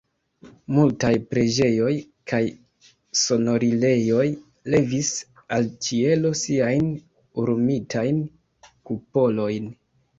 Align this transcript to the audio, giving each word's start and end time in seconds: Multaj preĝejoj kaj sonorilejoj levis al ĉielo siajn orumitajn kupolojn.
Multaj 0.75 1.11
preĝejoj 1.33 1.91
kaj 2.31 2.39
sonorilejoj 3.25 4.27
levis 4.77 5.15
al 5.59 5.73
ĉielo 5.89 6.35
siajn 6.45 6.93
orumitajn 7.45 8.23
kupolojn. 8.91 9.75